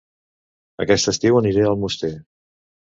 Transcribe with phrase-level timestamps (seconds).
[0.87, 2.15] Aquest estiu aniré a Almoster